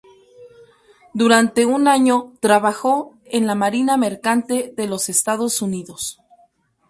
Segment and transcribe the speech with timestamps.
[1.13, 6.19] Durante un año trabajó en la Marina Mercante de los Estados Unidos.